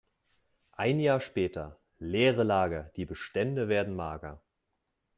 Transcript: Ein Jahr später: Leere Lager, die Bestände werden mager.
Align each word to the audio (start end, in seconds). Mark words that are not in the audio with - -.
Ein 0.71 0.99
Jahr 0.99 1.19
später: 1.19 1.77
Leere 1.99 2.41
Lager, 2.41 2.89
die 2.95 3.05
Bestände 3.05 3.69
werden 3.69 3.95
mager. 3.95 4.41